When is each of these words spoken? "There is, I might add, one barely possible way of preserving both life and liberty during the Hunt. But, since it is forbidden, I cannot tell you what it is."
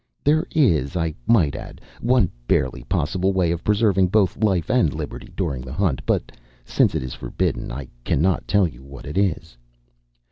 "There 0.23 0.47
is, 0.55 0.95
I 0.95 1.13
might 1.27 1.55
add, 1.55 1.79
one 2.01 2.31
barely 2.47 2.83
possible 2.85 3.33
way 3.33 3.51
of 3.51 3.63
preserving 3.63 4.07
both 4.07 4.35
life 4.43 4.67
and 4.67 4.91
liberty 4.91 5.29
during 5.37 5.61
the 5.61 5.71
Hunt. 5.73 6.01
But, 6.07 6.31
since 6.65 6.95
it 6.95 7.03
is 7.03 7.13
forbidden, 7.13 7.71
I 7.71 7.87
cannot 8.03 8.47
tell 8.47 8.67
you 8.67 8.81
what 8.83 9.05
it 9.05 9.15
is." 9.15 9.55